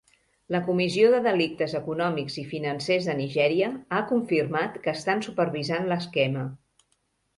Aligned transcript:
La 0.53 0.59
Comissió 0.67 1.09
de 1.15 1.19
Delictes 1.25 1.75
Econòmics 1.79 2.37
i 2.43 2.47
Financers 2.55 3.09
de 3.11 3.15
Nigèria 3.21 3.69
ha 3.93 4.01
confirmat 4.13 4.83
que 4.87 4.93
estan 5.01 5.23
supervisant 5.29 5.87
l'esquema. 5.93 6.49